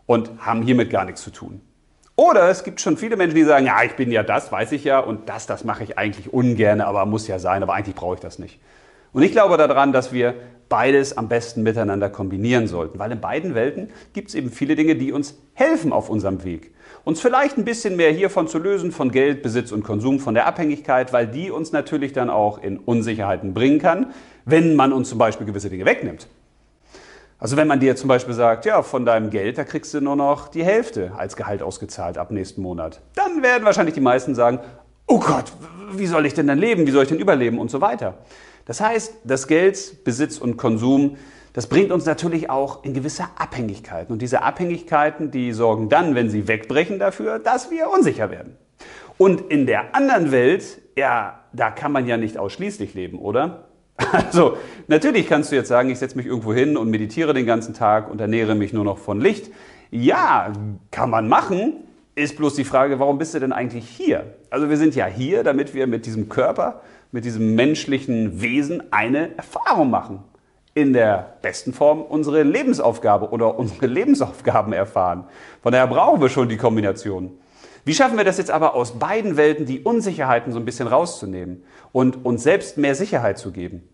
und 0.06 0.30
haben 0.38 0.62
hiermit 0.62 0.90
gar 0.90 1.04
nichts 1.04 1.22
zu 1.22 1.30
tun. 1.30 1.60
Oder 2.16 2.48
es 2.48 2.62
gibt 2.62 2.80
schon 2.80 2.96
viele 2.96 3.16
Menschen, 3.16 3.34
die 3.34 3.44
sagen, 3.44 3.66
ja, 3.66 3.82
ich 3.82 3.96
bin 3.96 4.12
ja 4.12 4.22
das, 4.22 4.52
weiß 4.52 4.70
ich 4.72 4.84
ja, 4.84 5.00
und 5.00 5.28
das, 5.28 5.46
das 5.46 5.64
mache 5.64 5.82
ich 5.82 5.98
eigentlich 5.98 6.32
ungern, 6.32 6.80
aber 6.80 7.06
muss 7.06 7.26
ja 7.26 7.40
sein, 7.40 7.62
aber 7.62 7.74
eigentlich 7.74 7.96
brauche 7.96 8.14
ich 8.14 8.20
das 8.20 8.38
nicht. 8.38 8.60
Und 9.12 9.22
ich 9.22 9.32
glaube 9.32 9.56
daran, 9.56 9.92
dass 9.92 10.12
wir 10.12 10.34
beides 10.68 11.18
am 11.18 11.28
besten 11.28 11.62
miteinander 11.62 12.08
kombinieren 12.10 12.68
sollten, 12.68 12.98
weil 12.98 13.10
in 13.10 13.20
beiden 13.20 13.54
Welten 13.54 13.90
gibt 14.12 14.28
es 14.28 14.34
eben 14.34 14.50
viele 14.50 14.76
Dinge, 14.76 14.94
die 14.94 15.12
uns 15.12 15.38
helfen 15.54 15.92
auf 15.92 16.08
unserem 16.08 16.44
Weg. 16.44 16.72
Uns 17.04 17.20
vielleicht 17.20 17.58
ein 17.58 17.66
bisschen 17.66 17.96
mehr 17.96 18.10
hiervon 18.10 18.48
zu 18.48 18.58
lösen, 18.58 18.90
von 18.90 19.10
Geld, 19.10 19.42
Besitz 19.42 19.72
und 19.72 19.84
Konsum, 19.84 20.20
von 20.20 20.32
der 20.32 20.46
Abhängigkeit, 20.46 21.12
weil 21.12 21.26
die 21.26 21.50
uns 21.50 21.70
natürlich 21.70 22.14
dann 22.14 22.30
auch 22.30 22.62
in 22.62 22.78
Unsicherheiten 22.78 23.52
bringen 23.52 23.78
kann, 23.78 24.12
wenn 24.46 24.74
man 24.74 24.92
uns 24.92 25.10
zum 25.10 25.18
Beispiel 25.18 25.46
gewisse 25.46 25.68
Dinge 25.68 25.84
wegnimmt. 25.84 26.28
Also 27.38 27.58
wenn 27.58 27.68
man 27.68 27.78
dir 27.78 27.94
zum 27.94 28.08
Beispiel 28.08 28.32
sagt, 28.32 28.64
ja, 28.64 28.82
von 28.82 29.04
deinem 29.04 29.28
Geld, 29.28 29.58
da 29.58 29.64
kriegst 29.64 29.92
du 29.92 30.00
nur 30.00 30.16
noch 30.16 30.48
die 30.48 30.64
Hälfte 30.64 31.12
als 31.18 31.36
Gehalt 31.36 31.62
ausgezahlt 31.62 32.16
ab 32.16 32.30
nächsten 32.30 32.62
Monat, 32.62 33.02
dann 33.14 33.42
werden 33.42 33.66
wahrscheinlich 33.66 33.94
die 33.94 34.00
meisten 34.00 34.34
sagen, 34.34 34.60
oh 35.06 35.18
Gott, 35.18 35.52
wie 35.92 36.06
soll 36.06 36.24
ich 36.24 36.32
denn 36.32 36.46
dann 36.46 36.58
leben, 36.58 36.86
wie 36.86 36.90
soll 36.90 37.02
ich 37.02 37.10
denn 37.10 37.18
überleben 37.18 37.58
und 37.58 37.70
so 37.70 37.82
weiter. 37.82 38.14
Das 38.64 38.80
heißt, 38.80 39.16
das 39.24 39.46
Geld, 39.46 40.04
Besitz 40.04 40.38
und 40.38 40.56
Konsum, 40.56 41.18
das 41.54 41.68
bringt 41.68 41.92
uns 41.92 42.04
natürlich 42.04 42.50
auch 42.50 42.82
in 42.84 42.94
gewisse 42.94 43.24
Abhängigkeiten. 43.36 44.12
Und 44.12 44.20
diese 44.20 44.42
Abhängigkeiten, 44.42 45.30
die 45.30 45.52
sorgen 45.52 45.88
dann, 45.88 46.16
wenn 46.16 46.28
sie 46.28 46.48
wegbrechen, 46.48 46.98
dafür, 46.98 47.38
dass 47.38 47.70
wir 47.70 47.90
unsicher 47.90 48.28
werden. 48.28 48.56
Und 49.18 49.40
in 49.52 49.64
der 49.64 49.94
anderen 49.94 50.32
Welt, 50.32 50.82
ja, 50.96 51.44
da 51.52 51.70
kann 51.70 51.92
man 51.92 52.08
ja 52.08 52.16
nicht 52.16 52.38
ausschließlich 52.38 52.94
leben, 52.94 53.18
oder? 53.18 53.68
Also, 54.10 54.56
natürlich 54.88 55.28
kannst 55.28 55.52
du 55.52 55.56
jetzt 55.56 55.68
sagen, 55.68 55.88
ich 55.90 56.00
setze 56.00 56.16
mich 56.16 56.26
irgendwo 56.26 56.52
hin 56.52 56.76
und 56.76 56.90
meditiere 56.90 57.32
den 57.32 57.46
ganzen 57.46 57.72
Tag 57.72 58.10
und 58.10 58.20
ernähre 58.20 58.56
mich 58.56 58.72
nur 58.72 58.82
noch 58.82 58.98
von 58.98 59.20
Licht. 59.20 59.52
Ja, 59.92 60.52
kann 60.90 61.10
man 61.10 61.28
machen. 61.28 61.74
Ist 62.16 62.36
bloß 62.36 62.54
die 62.56 62.64
Frage, 62.64 62.98
warum 62.98 63.18
bist 63.18 63.34
du 63.34 63.38
denn 63.38 63.52
eigentlich 63.52 63.88
hier? 63.88 64.34
Also 64.50 64.68
wir 64.68 64.76
sind 64.76 64.96
ja 64.96 65.06
hier, 65.06 65.44
damit 65.44 65.72
wir 65.72 65.86
mit 65.86 66.06
diesem 66.06 66.28
Körper, 66.28 66.80
mit 67.12 67.24
diesem 67.24 67.54
menschlichen 67.54 68.40
Wesen 68.42 68.82
eine 68.92 69.36
Erfahrung 69.36 69.90
machen. 69.90 70.24
In 70.74 70.92
der 70.92 71.36
besten 71.40 71.72
Form 71.72 72.02
unsere 72.02 72.42
Lebensaufgabe 72.42 73.30
oder 73.30 73.56
unsere 73.58 73.86
Lebensaufgaben 73.86 74.72
erfahren. 74.72 75.24
Von 75.62 75.72
daher 75.72 75.86
brauchen 75.86 76.20
wir 76.20 76.28
schon 76.28 76.48
die 76.48 76.56
Kombination. 76.56 77.38
Wie 77.84 77.94
schaffen 77.94 78.16
wir 78.16 78.24
das 78.24 78.38
jetzt 78.38 78.50
aber 78.50 78.74
aus 78.74 78.98
beiden 78.98 79.36
Welten, 79.36 79.66
die 79.66 79.80
Unsicherheiten 79.80 80.52
so 80.52 80.58
ein 80.58 80.64
bisschen 80.64 80.88
rauszunehmen 80.88 81.62
und 81.92 82.24
uns 82.24 82.42
selbst 82.42 82.76
mehr 82.76 82.94
Sicherheit 82.94 83.38
zu 83.38 83.52
geben? 83.52 83.88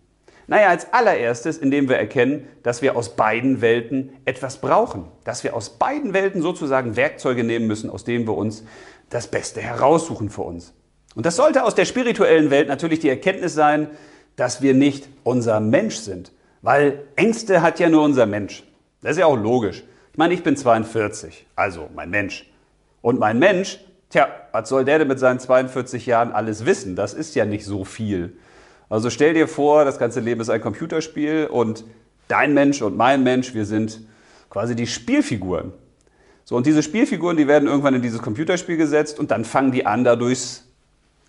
Naja, 0.47 0.69
als 0.69 0.93
allererstes, 0.93 1.59
indem 1.59 1.89
wir 1.89 1.97
erkennen, 1.97 2.49
dass 2.63 2.83
wir 2.83 2.97
aus 2.97 3.15
beiden 3.15 3.61
Welten 3.61 4.11
etwas 4.25 4.61
brauchen. 4.61 5.05
Dass 5.25 5.45
wir 5.45 5.55
aus 5.55 5.71
beiden 5.71 6.13
Welten 6.13 6.41
sozusagen 6.41 6.97
Werkzeuge 6.97 7.45
nehmen 7.45 7.67
müssen, 7.67 7.91
aus 7.91 8.05
denen 8.05 8.27
wir 8.27 8.37
uns 8.37 8.65
das 9.11 9.29
Beste 9.29 9.61
heraussuchen 9.61 10.31
für 10.31 10.43
uns. 10.43 10.73
Und 11.15 11.27
das 11.27 11.37
sollte 11.37 11.65
aus 11.65 11.75
der 11.75 11.85
spirituellen 11.85 12.51
Welt 12.51 12.69
natürlich 12.69 13.01
die 13.01 13.09
Erkenntnis 13.09 13.55
sein, 13.55 13.91
dass 14.37 14.63
wir 14.63 14.75
nicht 14.75 15.09
unser 15.25 15.61
Mensch 15.61 15.97
sind. 15.97 16.33
Weil 16.63 17.05
Ängste 17.17 17.63
hat 17.63 17.81
ja 17.81 17.89
nur 17.89 18.03
unser 18.03 18.27
Mensch. 18.27 18.63
Das 19.03 19.13
ist 19.13 19.19
ja 19.19 19.27
auch 19.27 19.37
logisch. 19.37 19.83
Ich 20.13 20.19
meine, 20.19 20.35
ich 20.35 20.43
bin 20.43 20.57
42, 20.57 21.47
also 21.57 21.89
mein 21.95 22.11
Mensch. 22.11 22.51
Und 23.01 23.19
mein 23.19 23.39
Mensch, 23.39 23.79
tja, 24.11 24.29
was 24.53 24.69
soll 24.69 24.85
der 24.85 24.99
denn 24.99 25.09
mit 25.09 25.19
seinen 25.19 25.39
42 25.39 26.05
Jahren 26.07 26.33
alles 26.33 26.67
wissen? 26.67 26.97
Das 26.97 27.15
ist 27.15 27.35
ja 27.35 27.45
nicht 27.45 27.65
so 27.65 27.85
viel. 27.85 28.37
Also 28.89 29.09
stell 29.09 29.35
dir 29.35 29.49
vor, 29.49 29.85
das 29.85 29.99
ganze 29.99 30.21
Leben 30.21 30.41
ist 30.41 30.51
ein 30.51 30.61
Computerspiel 30.61 31.47
und 31.47 31.85
dein 32.29 32.53
Mensch 32.55 32.83
und 32.83 32.97
mein 32.97 33.23
Mensch, 33.23 33.55
wir 33.55 33.65
sind 33.65 34.01
quasi 34.51 34.75
die 34.75 34.87
Spielfiguren. 34.87 35.73
So, 36.45 36.57
und 36.57 36.67
diese 36.67 36.83
Spielfiguren, 36.83 37.37
die 37.37 37.47
werden 37.47 37.69
irgendwann 37.69 37.95
in 37.95 38.03
dieses 38.03 38.21
Computerspiel 38.21 38.77
gesetzt 38.77 39.21
und 39.21 39.31
dann 39.31 39.45
fangen 39.45 39.71
die 39.71 39.87
an, 39.87 40.03
da 40.03 40.17
durchs 40.17 40.70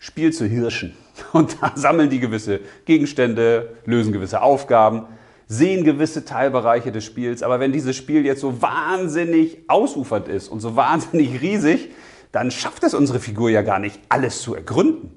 Spiel 0.01 0.34
zu 0.34 0.46
hirschen. 0.46 0.98
Und 1.31 1.58
da 1.62 1.74
sammeln 1.75 2.10
die 2.10 2.20
gewisse 2.20 2.60
Gegenstände, 2.86 3.75
lösen 3.86 4.12
gewisse 4.12 4.41
Aufgaben, 4.41 5.05
sehen 5.48 5.84
gewisse 5.84 6.25
Teilbereiche 6.25 6.91
des 6.91 7.05
Spiels. 7.05 7.43
Aber 7.43 7.60
wenn 7.60 7.72
dieses 7.72 7.96
Spiel 7.96 8.25
jetzt 8.25 8.41
so 8.41 8.63
wahnsinnig 8.63 9.60
ausufernd 9.67 10.27
ist 10.27 10.50
und 10.50 10.60
so 10.60 10.75
wahnsinnig 10.75 11.39
riesig, 11.41 11.91
dann 12.31 12.50
schafft 12.50 12.84
es 12.84 12.96
unsere 12.96 13.20
Figur 13.20 13.51
ja 13.51 13.62
gar 13.62 13.77
nicht, 13.77 14.00
alles 14.10 14.41
zu 14.41 14.55
ergründen. 14.55 15.12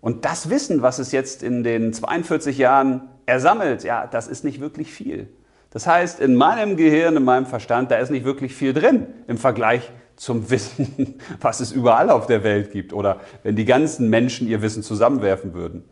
Und 0.00 0.24
das 0.24 0.48
Wissen, 0.48 0.80
was 0.80 0.98
es 0.98 1.12
jetzt 1.12 1.42
in 1.42 1.62
den 1.62 1.92
42 1.92 2.56
Jahren 2.56 3.10
ersammelt, 3.26 3.84
ja, 3.84 4.06
das 4.06 4.26
ist 4.26 4.42
nicht 4.42 4.60
wirklich 4.60 4.90
viel. 4.90 5.28
Das 5.70 5.86
heißt, 5.86 6.18
in 6.18 6.34
meinem 6.34 6.76
Gehirn, 6.76 7.16
in 7.16 7.24
meinem 7.24 7.46
Verstand, 7.46 7.90
da 7.90 7.96
ist 7.96 8.10
nicht 8.10 8.24
wirklich 8.24 8.54
viel 8.54 8.72
drin 8.72 9.06
im 9.26 9.36
Vergleich 9.36 9.90
zum 10.22 10.50
Wissen, 10.50 11.16
was 11.40 11.58
es 11.60 11.72
überall 11.72 12.08
auf 12.10 12.26
der 12.26 12.44
Welt 12.44 12.70
gibt 12.70 12.92
oder 12.92 13.20
wenn 13.42 13.56
die 13.56 13.64
ganzen 13.64 14.08
Menschen 14.08 14.46
ihr 14.46 14.62
Wissen 14.62 14.82
zusammenwerfen 14.82 15.52
würden. 15.52 15.84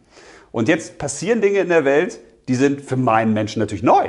Und 0.53 0.69
jetzt 0.69 0.99
passieren 0.99 1.41
Dinge 1.41 1.59
in 1.59 1.69
der 1.69 1.85
Welt, 1.85 2.21
die 2.49 2.55
sind 2.55 2.81
für 2.81 2.97
meinen 2.97 3.33
Menschen 3.33 3.59
natürlich 3.59 3.83
neu. 3.83 4.09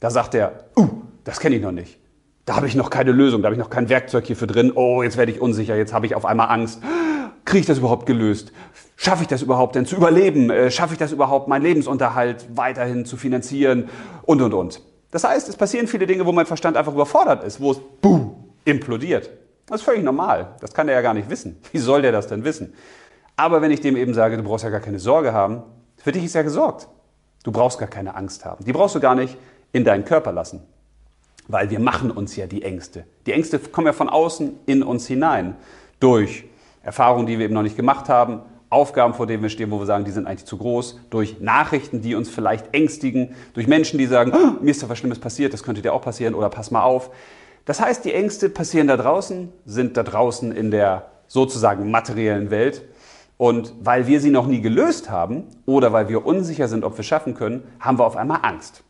Da 0.00 0.10
sagt 0.10 0.34
er, 0.34 0.66
uh, 0.76 0.88
das 1.24 1.40
kenne 1.40 1.56
ich 1.56 1.62
noch 1.62 1.72
nicht. 1.72 1.98
Da 2.44 2.56
habe 2.56 2.66
ich 2.66 2.74
noch 2.74 2.90
keine 2.90 3.12
Lösung, 3.12 3.40
da 3.40 3.46
habe 3.46 3.54
ich 3.54 3.58
noch 3.58 3.70
kein 3.70 3.88
Werkzeug 3.88 4.26
hierfür 4.26 4.46
drin. 4.46 4.72
Oh, 4.74 5.02
jetzt 5.02 5.16
werde 5.16 5.32
ich 5.32 5.40
unsicher, 5.40 5.76
jetzt 5.76 5.92
habe 5.92 6.06
ich 6.06 6.14
auf 6.14 6.26
einmal 6.26 6.48
Angst. 6.50 6.82
Kriege 7.44 7.60
ich 7.60 7.66
das 7.66 7.78
überhaupt 7.78 8.04
gelöst? 8.04 8.52
Schaffe 8.96 9.22
ich 9.22 9.28
das 9.28 9.42
überhaupt 9.42 9.74
denn 9.74 9.86
zu 9.86 9.96
überleben? 9.96 10.50
Äh, 10.50 10.70
schaffe 10.70 10.92
ich 10.92 10.98
das 10.98 11.12
überhaupt, 11.12 11.48
meinen 11.48 11.62
Lebensunterhalt 11.62 12.46
weiterhin 12.54 13.04
zu 13.04 13.16
finanzieren? 13.16 13.88
Und, 14.22 14.42
und, 14.42 14.52
und. 14.52 14.82
Das 15.10 15.24
heißt, 15.24 15.48
es 15.48 15.56
passieren 15.56 15.86
viele 15.86 16.06
Dinge, 16.06 16.26
wo 16.26 16.32
mein 16.32 16.46
Verstand 16.46 16.76
einfach 16.76 16.92
überfordert 16.92 17.44
ist, 17.44 17.60
wo 17.60 17.72
es 17.72 17.80
buh, 18.00 18.32
implodiert. 18.64 19.30
Das 19.66 19.80
ist 19.80 19.84
völlig 19.84 20.02
normal. 20.02 20.54
Das 20.60 20.74
kann 20.74 20.88
er 20.88 20.94
ja 20.94 21.02
gar 21.02 21.14
nicht 21.14 21.30
wissen. 21.30 21.58
Wie 21.72 21.78
soll 21.78 22.02
der 22.02 22.12
das 22.12 22.26
denn 22.26 22.44
wissen? 22.44 22.74
Aber 23.36 23.62
wenn 23.62 23.70
ich 23.70 23.80
dem 23.80 23.96
eben 23.96 24.14
sage, 24.14 24.36
du 24.36 24.42
brauchst 24.42 24.64
ja 24.64 24.70
gar 24.70 24.80
keine 24.80 24.98
Sorge 24.98 25.32
haben, 25.32 25.62
für 25.96 26.12
dich 26.12 26.24
ist 26.24 26.34
ja 26.34 26.42
gesorgt. 26.42 26.88
Du 27.44 27.52
brauchst 27.52 27.78
gar 27.78 27.88
keine 27.88 28.14
Angst 28.14 28.44
haben. 28.44 28.64
Die 28.64 28.72
brauchst 28.72 28.94
du 28.94 29.00
gar 29.00 29.14
nicht 29.14 29.36
in 29.72 29.84
deinen 29.84 30.04
Körper 30.04 30.32
lassen. 30.32 30.62
Weil 31.48 31.70
wir 31.70 31.80
machen 31.80 32.10
uns 32.10 32.36
ja 32.36 32.46
die 32.46 32.62
Ängste. 32.62 33.04
Die 33.26 33.32
Ängste 33.32 33.58
kommen 33.58 33.86
ja 33.86 33.92
von 33.92 34.08
außen 34.08 34.60
in 34.66 34.82
uns 34.82 35.06
hinein. 35.06 35.56
Durch 35.98 36.44
Erfahrungen, 36.82 37.26
die 37.26 37.38
wir 37.38 37.46
eben 37.46 37.54
noch 37.54 37.62
nicht 37.62 37.76
gemacht 37.76 38.08
haben, 38.08 38.42
Aufgaben, 38.72 39.12
vor 39.12 39.26
denen 39.26 39.42
wir 39.42 39.50
stehen, 39.50 39.70
wo 39.70 39.78
wir 39.78 39.86
sagen, 39.86 40.04
die 40.04 40.10
sind 40.10 40.26
eigentlich 40.26 40.46
zu 40.46 40.56
groß, 40.56 41.00
durch 41.10 41.40
Nachrichten, 41.40 42.00
die 42.00 42.14
uns 42.14 42.30
vielleicht 42.30 42.74
ängstigen, 42.74 43.34
durch 43.52 43.66
Menschen, 43.66 43.98
die 43.98 44.06
sagen, 44.06 44.32
oh, 44.34 44.62
mir 44.62 44.70
ist 44.70 44.82
da 44.82 44.88
was 44.88 44.98
Schlimmes 44.98 45.18
passiert, 45.18 45.52
das 45.52 45.62
könnte 45.62 45.82
dir 45.82 45.92
auch 45.92 46.00
passieren 46.00 46.34
oder 46.34 46.48
pass 46.48 46.70
mal 46.70 46.82
auf. 46.82 47.10
Das 47.64 47.80
heißt, 47.80 48.04
die 48.04 48.12
Ängste 48.12 48.48
passieren 48.48 48.88
da 48.88 48.96
draußen, 48.96 49.52
sind 49.64 49.96
da 49.96 50.02
draußen 50.02 50.52
in 50.52 50.70
der 50.70 51.10
sozusagen 51.28 51.90
materiellen 51.90 52.50
Welt. 52.50 52.82
Und 53.36 53.74
weil 53.80 54.06
wir 54.06 54.20
sie 54.20 54.30
noch 54.30 54.46
nie 54.46 54.60
gelöst 54.60 55.10
haben 55.10 55.44
oder 55.66 55.92
weil 55.92 56.08
wir 56.08 56.26
unsicher 56.26 56.68
sind, 56.68 56.84
ob 56.84 56.96
wir 56.96 57.04
schaffen 57.04 57.34
können, 57.34 57.64
haben 57.80 57.98
wir 57.98 58.04
auf 58.04 58.16
einmal 58.16 58.40
Angst. 58.42 58.84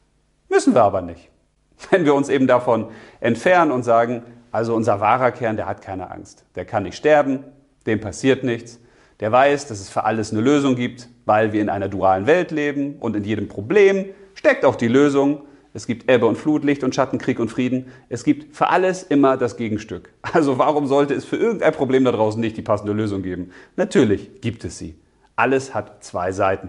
Müssen 0.49 0.75
wir 0.75 0.83
aber 0.83 1.01
nicht. 1.01 1.31
Wenn 1.91 2.05
wir 2.05 2.15
uns 2.15 2.29
eben 2.29 2.47
davon 2.47 2.89
entfernen 3.21 3.71
und 3.71 3.83
sagen, 3.83 4.23
also 4.51 4.75
unser 4.75 5.01
wahrer 5.01 5.31
Kern, 5.31 5.57
der 5.57 5.67
hat 5.67 5.81
keine 5.81 6.11
Angst. 6.11 6.45
Der 6.55 6.67
kann 6.67 6.83
nicht 6.83 6.97
sterben, 6.97 7.45
dem 7.87 8.01
passiert 8.01 8.45
nichts. 8.45 8.79
Der 9.21 9.33
weiß, 9.33 9.69
dass 9.69 9.81
es 9.81 9.89
für 9.89 10.05
alles 10.05 10.33
eine 10.33 10.41
Lösung 10.41 10.75
gibt, 10.75 11.09
weil 11.25 11.53
wir 11.53 11.63
in 11.63 11.69
einer 11.69 11.89
dualen 11.89 12.27
Welt 12.27 12.51
leben 12.51 12.97
und 13.01 13.17
in 13.17 13.25
jedem 13.25 13.49
Problem 13.49 14.07
steckt 14.35 14.65
auch 14.65 14.77
die 14.77 14.89
Lösung. 14.89 15.43
Es 15.75 15.87
gibt 15.87 16.11
Ebbe 16.11 16.27
und 16.27 16.37
Flut, 16.37 16.65
Licht 16.65 16.85
und 16.85 16.95
Schatten, 16.95 17.19
Krieg 17.19 17.41
und 17.41 17.49
Frieden. 17.49 17.87
Es 18.09 18.25
gibt 18.25 18.55
für 18.55 18.69
alles 18.69 19.03
immer 19.03 19.37
das 19.37 19.57
Gegenstück. 19.57 20.11
Also 20.21 20.59
warum 20.59 20.87
sollte 20.87 21.15
es 21.15 21.25
für 21.25 21.37
irgendein 21.37 21.73
Problem 21.73 22.05
da 22.05 22.13
draußen 22.13 22.41
nicht 22.41 22.57
die 22.57 22.63
passende 22.63 22.93
Lösung 22.93 23.23
geben? 23.23 23.51
Natürlich 23.77 24.41
gibt 24.41 24.65
es 24.65 24.79
sie. 24.79 24.95
Alles 25.37 25.75
hat 25.75 26.05
zwei 26.05 26.33
Seiten. 26.33 26.69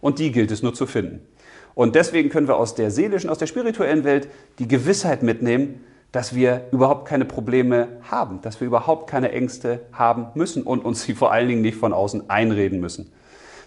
Und 0.00 0.18
die 0.18 0.30
gilt 0.30 0.50
es 0.50 0.62
nur 0.62 0.74
zu 0.74 0.86
finden. 0.86 1.20
Und 1.74 1.96
deswegen 1.96 2.28
können 2.28 2.46
wir 2.46 2.56
aus 2.56 2.74
der 2.74 2.90
seelischen, 2.90 3.28
aus 3.30 3.38
der 3.38 3.46
spirituellen 3.46 4.04
Welt 4.04 4.28
die 4.58 4.68
Gewissheit 4.68 5.22
mitnehmen, 5.22 5.80
dass 6.12 6.32
wir 6.32 6.68
überhaupt 6.70 7.08
keine 7.08 7.24
Probleme 7.24 7.88
haben, 8.08 8.40
dass 8.40 8.60
wir 8.60 8.68
überhaupt 8.68 9.10
keine 9.10 9.32
Ängste 9.32 9.80
haben 9.92 10.26
müssen 10.34 10.62
und 10.62 10.84
uns 10.84 11.02
sie 11.02 11.14
vor 11.14 11.32
allen 11.32 11.48
Dingen 11.48 11.62
nicht 11.62 11.76
von 11.76 11.92
außen 11.92 12.30
einreden 12.30 12.78
müssen. 12.78 13.10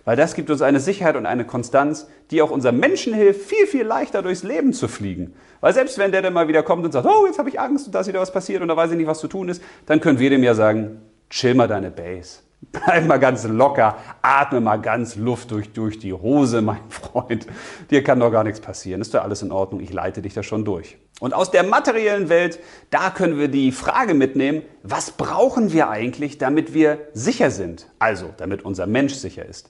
Weil 0.08 0.16
das 0.16 0.36
gibt 0.36 0.50
uns 0.50 0.62
eine 0.62 0.80
Sicherheit 0.80 1.18
und 1.18 1.26
eine 1.26 1.44
Konstanz, 1.44 2.08
die 2.32 2.42
auch 2.42 2.50
unserem 2.50 2.80
Menschen 2.80 3.14
hilft, 3.14 3.42
viel, 3.42 3.68
viel 3.68 3.84
leichter 3.84 4.22
durchs 4.22 4.42
Leben 4.42 4.72
zu 4.72 4.88
fliegen. 4.88 5.34
Weil 5.60 5.74
selbst 5.74 5.98
wenn 5.98 6.14
der 6.14 6.22
dann 6.22 6.32
mal 6.32 6.48
wieder 6.48 6.64
kommt 6.64 6.86
und 6.86 6.94
sagt, 6.94 7.06
oh, 7.06 7.26
jetzt 7.26 7.40
habe 7.40 7.50
ich 7.50 7.60
Angst 7.60 7.88
und 7.88 7.94
da 7.94 8.00
ist 8.00 8.08
wieder 8.08 8.22
was 8.22 8.32
passiert 8.32 8.62
und 8.62 8.70
da 8.70 8.78
weiß 8.78 8.92
ich 8.92 8.96
nicht, 8.96 9.08
was 9.08 9.20
zu 9.20 9.28
tun 9.28 9.50
ist, 9.50 9.62
dann 9.86 10.00
können 10.00 10.18
wir 10.18 10.30
dem 10.30 10.44
ja 10.44 10.54
sagen, 10.54 11.02
chill 11.30 11.56
mal 11.56 11.68
deine 11.68 11.92
Base. 11.92 12.40
Bleib 12.72 13.06
mal 13.06 13.20
ganz 13.20 13.44
locker, 13.44 13.98
atme 14.22 14.62
mal 14.62 14.78
ganz 14.78 15.18
Luft 15.18 15.52
durch, 15.52 15.74
durch 15.74 16.00
die 16.00 16.14
Hose, 16.14 16.62
mein 16.62 16.80
Freund. 16.90 17.46
Dir 17.92 18.02
kann 18.02 18.22
doch 18.22 18.32
gar 18.32 18.46
nichts 18.46 18.62
passieren. 18.62 19.02
Ist 19.02 19.14
doch 19.14 19.24
alles 19.24 19.42
in 19.42 19.52
Ordnung, 19.52 19.82
ich 19.82 19.92
leite 19.92 20.22
dich 20.22 20.34
da 20.34 20.42
schon 20.42 20.64
durch. 20.64 20.98
Und 21.20 21.34
aus 21.34 21.52
der 21.52 21.64
materiellen 21.64 22.30
Welt, 22.30 22.60
da 22.92 23.10
können 23.10 23.38
wir 23.38 23.50
die 23.50 23.74
Frage 23.74 24.14
mitnehmen, 24.14 24.62
was 24.84 25.12
brauchen 25.12 25.74
wir 25.74 25.90
eigentlich, 25.90 26.38
damit 26.38 26.74
wir 26.74 26.98
sicher 27.12 27.52
sind? 27.52 27.88
Also, 28.00 28.30
damit 28.38 28.64
unser 28.64 28.88
Mensch 28.88 29.16
sicher 29.16 29.46
ist. 29.46 29.70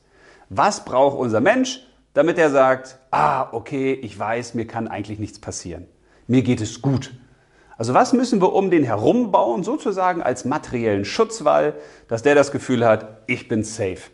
Was 0.49 0.85
braucht 0.85 1.17
unser 1.17 1.41
Mensch, 1.41 1.81
damit 2.13 2.37
er 2.37 2.49
sagt, 2.49 2.99
ah, 3.11 3.49
okay, 3.51 3.93
ich 3.93 4.17
weiß, 4.17 4.53
mir 4.53 4.65
kann 4.65 4.87
eigentlich 4.87 5.19
nichts 5.19 5.39
passieren. 5.39 5.87
Mir 6.25 6.41
geht 6.41 6.61
es 6.61 6.81
gut. 6.81 7.13
Also 7.77 7.93
was 7.93 8.13
müssen 8.13 8.41
wir 8.41 8.53
um 8.53 8.71
den 8.71 8.83
herum 8.83 9.31
bauen, 9.31 9.63
sozusagen 9.63 10.23
als 10.23 10.45
materiellen 10.45 11.05
Schutzwall, 11.05 11.75
dass 12.07 12.23
der 12.23 12.33
das 12.33 12.51
Gefühl 12.51 12.85
hat, 12.85 13.21
ich 13.27 13.47
bin 13.47 13.63
safe. 13.63 14.09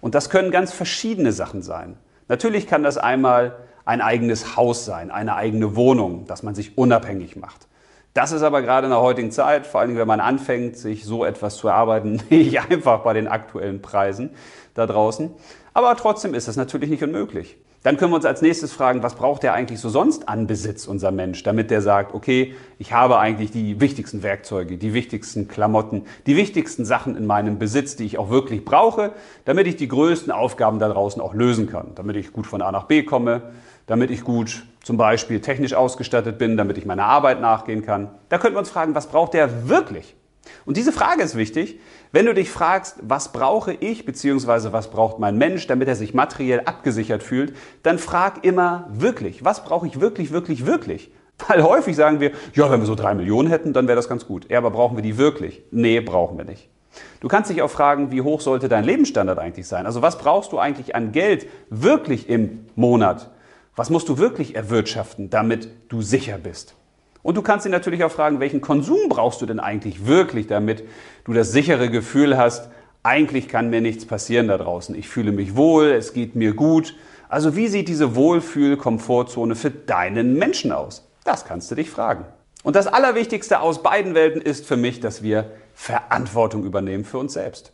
Und 0.00 0.14
das 0.14 0.30
können 0.30 0.50
ganz 0.50 0.72
verschiedene 0.72 1.32
Sachen 1.32 1.62
sein. 1.62 1.98
Natürlich 2.28 2.66
kann 2.66 2.82
das 2.82 2.96
einmal 2.96 3.56
ein 3.84 4.00
eigenes 4.00 4.56
Haus 4.56 4.84
sein, 4.84 5.10
eine 5.10 5.36
eigene 5.36 5.76
Wohnung, 5.76 6.26
dass 6.26 6.42
man 6.42 6.54
sich 6.54 6.78
unabhängig 6.78 7.36
macht. 7.36 7.68
Das 8.16 8.32
ist 8.32 8.40
aber 8.40 8.62
gerade 8.62 8.86
in 8.86 8.92
der 8.92 9.02
heutigen 9.02 9.30
Zeit, 9.30 9.66
vor 9.66 9.82
allem 9.82 9.98
wenn 9.98 10.08
man 10.08 10.20
anfängt, 10.20 10.78
sich 10.78 11.04
so 11.04 11.22
etwas 11.26 11.58
zu 11.58 11.68
erarbeiten, 11.68 12.22
nicht 12.30 12.58
einfach 12.58 13.00
bei 13.00 13.12
den 13.12 13.28
aktuellen 13.28 13.82
Preisen 13.82 14.30
da 14.72 14.86
draußen. 14.86 15.34
Aber 15.74 15.94
trotzdem 15.96 16.32
ist 16.32 16.48
das 16.48 16.56
natürlich 16.56 16.88
nicht 16.88 17.02
unmöglich. 17.02 17.58
Dann 17.86 17.98
können 17.98 18.10
wir 18.10 18.16
uns 18.16 18.24
als 18.24 18.42
nächstes 18.42 18.72
fragen, 18.72 19.04
was 19.04 19.14
braucht 19.14 19.44
der 19.44 19.54
eigentlich 19.54 19.78
so 19.78 19.88
sonst 19.88 20.28
an 20.28 20.48
Besitz, 20.48 20.88
unser 20.88 21.12
Mensch, 21.12 21.44
damit 21.44 21.70
der 21.70 21.80
sagt, 21.80 22.16
okay, 22.16 22.56
ich 22.80 22.92
habe 22.92 23.20
eigentlich 23.20 23.52
die 23.52 23.80
wichtigsten 23.80 24.24
Werkzeuge, 24.24 24.76
die 24.76 24.92
wichtigsten 24.92 25.46
Klamotten, 25.46 26.02
die 26.26 26.36
wichtigsten 26.36 26.84
Sachen 26.84 27.16
in 27.16 27.26
meinem 27.26 27.60
Besitz, 27.60 27.94
die 27.94 28.04
ich 28.04 28.18
auch 28.18 28.28
wirklich 28.28 28.64
brauche, 28.64 29.12
damit 29.44 29.68
ich 29.68 29.76
die 29.76 29.86
größten 29.86 30.32
Aufgaben 30.32 30.80
da 30.80 30.88
draußen 30.88 31.22
auch 31.22 31.32
lösen 31.32 31.68
kann, 31.68 31.92
damit 31.94 32.16
ich 32.16 32.32
gut 32.32 32.48
von 32.48 32.60
A 32.60 32.72
nach 32.72 32.86
B 32.86 33.04
komme, 33.04 33.52
damit 33.86 34.10
ich 34.10 34.24
gut 34.24 34.66
zum 34.82 34.96
Beispiel 34.96 35.40
technisch 35.40 35.74
ausgestattet 35.74 36.38
bin, 36.38 36.56
damit 36.56 36.78
ich 36.78 36.86
meiner 36.86 37.04
Arbeit 37.04 37.40
nachgehen 37.40 37.86
kann. 37.86 38.08
Da 38.30 38.38
könnten 38.38 38.56
wir 38.56 38.58
uns 38.58 38.70
fragen, 38.70 38.96
was 38.96 39.06
braucht 39.06 39.32
der 39.32 39.68
wirklich? 39.68 40.16
Und 40.64 40.76
diese 40.76 40.92
Frage 40.92 41.22
ist 41.22 41.36
wichtig, 41.36 41.80
wenn 42.12 42.26
du 42.26 42.34
dich 42.34 42.50
fragst, 42.50 42.96
was 43.02 43.32
brauche 43.32 43.72
ich 43.72 44.04
bzw. 44.04 44.72
was 44.72 44.90
braucht 44.90 45.18
mein 45.18 45.36
Mensch, 45.38 45.66
damit 45.66 45.88
er 45.88 45.96
sich 45.96 46.14
materiell 46.14 46.60
abgesichert 46.60 47.22
fühlt, 47.22 47.54
dann 47.82 47.98
frag 47.98 48.44
immer 48.44 48.88
wirklich, 48.90 49.44
was 49.44 49.64
brauche 49.64 49.86
ich 49.86 50.00
wirklich, 50.00 50.30
wirklich, 50.32 50.66
wirklich? 50.66 51.10
Weil 51.48 51.62
häufig 51.62 51.96
sagen 51.96 52.20
wir, 52.20 52.32
ja, 52.54 52.70
wenn 52.70 52.80
wir 52.80 52.86
so 52.86 52.94
drei 52.94 53.14
Millionen 53.14 53.48
hätten, 53.48 53.72
dann 53.72 53.88
wäre 53.88 53.96
das 53.96 54.08
ganz 54.08 54.26
gut. 54.26 54.50
Ja, 54.50 54.58
aber 54.58 54.70
brauchen 54.70 54.96
wir 54.96 55.02
die 55.02 55.18
wirklich? 55.18 55.62
Nee, 55.70 56.00
brauchen 56.00 56.38
wir 56.38 56.44
nicht. 56.44 56.68
Du 57.20 57.28
kannst 57.28 57.50
dich 57.50 57.60
auch 57.60 57.70
fragen, 57.70 58.10
wie 58.10 58.22
hoch 58.22 58.40
sollte 58.40 58.68
dein 58.68 58.84
Lebensstandard 58.84 59.38
eigentlich 59.38 59.66
sein? 59.66 59.84
Also 59.84 60.00
was 60.00 60.18
brauchst 60.18 60.52
du 60.52 60.58
eigentlich 60.58 60.94
an 60.94 61.12
Geld 61.12 61.46
wirklich 61.68 62.28
im 62.28 62.66
Monat? 62.74 63.30
Was 63.74 63.90
musst 63.90 64.08
du 64.08 64.16
wirklich 64.16 64.54
erwirtschaften, 64.54 65.28
damit 65.28 65.68
du 65.88 66.00
sicher 66.00 66.38
bist? 66.38 66.74
Und 67.26 67.36
du 67.36 67.42
kannst 67.42 67.64
dich 67.64 67.72
natürlich 67.72 68.04
auch 68.04 68.12
fragen, 68.12 68.38
welchen 68.38 68.60
Konsum 68.60 69.08
brauchst 69.08 69.42
du 69.42 69.46
denn 69.46 69.58
eigentlich 69.58 70.06
wirklich, 70.06 70.46
damit 70.46 70.84
du 71.24 71.32
das 71.32 71.50
sichere 71.50 71.90
Gefühl 71.90 72.36
hast, 72.38 72.68
eigentlich 73.02 73.48
kann 73.48 73.68
mir 73.68 73.80
nichts 73.80 74.06
passieren 74.06 74.46
da 74.46 74.56
draußen. 74.56 74.94
Ich 74.94 75.08
fühle 75.08 75.32
mich 75.32 75.56
wohl, 75.56 75.86
es 75.86 76.12
geht 76.12 76.36
mir 76.36 76.54
gut. 76.54 76.94
Also 77.28 77.56
wie 77.56 77.66
sieht 77.66 77.88
diese 77.88 78.14
Wohlfühl-Komfortzone 78.14 79.56
für 79.56 79.72
deinen 79.72 80.34
Menschen 80.34 80.70
aus? 80.70 81.10
Das 81.24 81.44
kannst 81.44 81.68
du 81.68 81.74
dich 81.74 81.90
fragen. 81.90 82.26
Und 82.62 82.76
das 82.76 82.86
Allerwichtigste 82.86 83.58
aus 83.58 83.82
beiden 83.82 84.14
Welten 84.14 84.40
ist 84.40 84.64
für 84.64 84.76
mich, 84.76 85.00
dass 85.00 85.24
wir 85.24 85.50
Verantwortung 85.74 86.62
übernehmen 86.62 87.04
für 87.04 87.18
uns 87.18 87.32
selbst. 87.32 87.72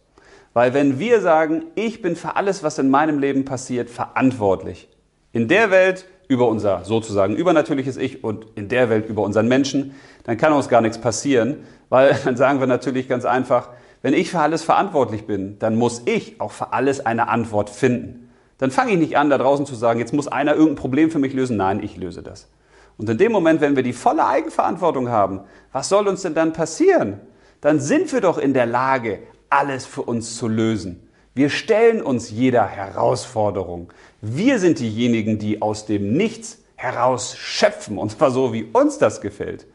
Weil 0.54 0.72
wenn 0.72 0.98
wir 0.98 1.20
sagen, 1.20 1.64
ich 1.74 2.00
bin 2.00 2.16
für 2.16 2.36
alles, 2.36 2.62
was 2.62 2.78
in 2.78 2.88
meinem 2.88 3.18
Leben 3.18 3.44
passiert, 3.44 3.90
verantwortlich. 3.90 4.88
In 5.32 5.46
der 5.46 5.70
Welt 5.70 6.06
über 6.32 6.48
unser 6.48 6.84
sozusagen 6.84 7.36
übernatürliches 7.36 7.98
Ich 7.98 8.24
und 8.24 8.46
in 8.54 8.68
der 8.68 8.88
Welt 8.88 9.06
über 9.06 9.22
unseren 9.22 9.48
Menschen, 9.48 9.94
dann 10.24 10.38
kann 10.38 10.54
uns 10.54 10.70
gar 10.70 10.80
nichts 10.80 10.98
passieren, 10.98 11.58
weil 11.90 12.16
dann 12.24 12.38
sagen 12.38 12.58
wir 12.58 12.66
natürlich 12.66 13.06
ganz 13.06 13.26
einfach, 13.26 13.68
wenn 14.00 14.14
ich 14.14 14.30
für 14.30 14.40
alles 14.40 14.64
verantwortlich 14.64 15.26
bin, 15.26 15.58
dann 15.58 15.76
muss 15.76 16.02
ich 16.06 16.40
auch 16.40 16.50
für 16.50 16.72
alles 16.72 17.04
eine 17.04 17.28
Antwort 17.28 17.68
finden. 17.68 18.30
Dann 18.56 18.70
fange 18.70 18.92
ich 18.92 18.98
nicht 18.98 19.18
an, 19.18 19.28
da 19.28 19.36
draußen 19.36 19.66
zu 19.66 19.74
sagen, 19.74 20.00
jetzt 20.00 20.14
muss 20.14 20.26
einer 20.26 20.54
irgendein 20.54 20.76
Problem 20.76 21.10
für 21.10 21.18
mich 21.18 21.34
lösen. 21.34 21.58
Nein, 21.58 21.82
ich 21.82 21.96
löse 21.98 22.22
das. 22.22 22.48
Und 22.96 23.10
in 23.10 23.18
dem 23.18 23.32
Moment, 23.32 23.60
wenn 23.60 23.76
wir 23.76 23.82
die 23.82 23.92
volle 23.92 24.26
Eigenverantwortung 24.26 25.08
haben, 25.08 25.40
was 25.70 25.88
soll 25.88 26.08
uns 26.08 26.22
denn 26.22 26.34
dann 26.34 26.52
passieren? 26.52 27.20
Dann 27.60 27.78
sind 27.78 28.12
wir 28.12 28.20
doch 28.20 28.38
in 28.38 28.54
der 28.54 28.66
Lage, 28.66 29.18
alles 29.50 29.84
für 29.84 30.02
uns 30.02 30.36
zu 30.36 30.48
lösen. 30.48 31.08
Wir 31.34 31.48
stellen 31.48 32.02
uns 32.02 32.30
jeder 32.30 32.66
Herausforderung. 32.66 33.92
Wir 34.24 34.60
sind 34.60 34.78
diejenigen, 34.78 35.40
die 35.40 35.60
aus 35.60 35.84
dem 35.84 36.12
Nichts 36.12 36.58
heraus 36.76 37.36
schöpfen, 37.36 37.98
und 37.98 38.12
zwar 38.12 38.30
so, 38.30 38.52
wie 38.52 38.62
uns 38.72 38.98
das 38.98 39.20
gefällt. 39.20 39.66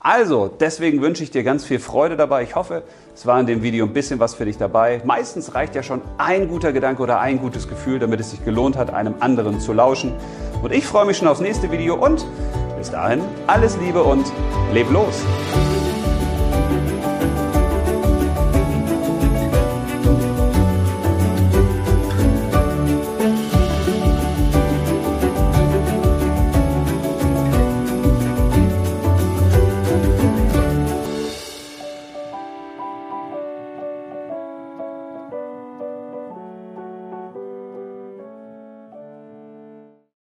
Also, 0.00 0.48
deswegen 0.48 1.02
wünsche 1.02 1.22
ich 1.22 1.30
dir 1.30 1.44
ganz 1.44 1.66
viel 1.66 1.78
Freude 1.78 2.16
dabei. 2.16 2.44
Ich 2.44 2.54
hoffe, 2.54 2.82
es 3.14 3.26
war 3.26 3.38
in 3.38 3.44
dem 3.44 3.62
Video 3.62 3.84
ein 3.84 3.92
bisschen 3.92 4.20
was 4.20 4.34
für 4.34 4.46
dich 4.46 4.56
dabei. 4.56 5.02
Meistens 5.04 5.54
reicht 5.54 5.74
ja 5.74 5.82
schon 5.82 6.00
ein 6.16 6.48
guter 6.48 6.72
Gedanke 6.72 7.02
oder 7.02 7.20
ein 7.20 7.38
gutes 7.38 7.68
Gefühl, 7.68 7.98
damit 7.98 8.20
es 8.20 8.30
sich 8.30 8.42
gelohnt 8.42 8.78
hat, 8.78 8.88
einem 8.88 9.16
anderen 9.20 9.60
zu 9.60 9.74
lauschen. 9.74 10.14
Und 10.62 10.72
ich 10.72 10.86
freue 10.86 11.04
mich 11.04 11.18
schon 11.18 11.28
aufs 11.28 11.40
nächste 11.40 11.70
Video 11.70 11.94
und 11.94 12.24
bis 12.78 12.90
dahin 12.90 13.20
alles 13.46 13.76
Liebe 13.76 14.02
und 14.02 14.32
leb 14.72 14.90
los! 14.90 15.22